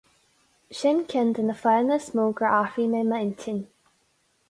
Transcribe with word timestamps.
Sin 0.79 0.97
ceann 1.11 1.29
de 1.35 1.41
na 1.45 1.55
fáthanna 1.61 1.95
is 2.01 2.09
mó 2.15 2.25
gur 2.37 2.51
athruigh 2.59 2.91
mé 2.93 3.01
m'intinn. 3.09 3.61